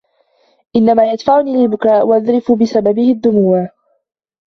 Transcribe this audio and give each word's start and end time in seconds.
إن 0.75 0.95
ما 0.95 1.11
يدفعني 1.11 1.55
للبكاء، 1.57 2.07
وأذرف 2.07 2.51
بسببه 2.51 3.11
الدموع 3.11 3.69